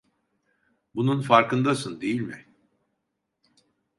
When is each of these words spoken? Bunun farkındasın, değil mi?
Bunun 0.95 1.21
farkındasın, 1.21 2.01
değil 2.01 2.21
mi? 2.21 2.45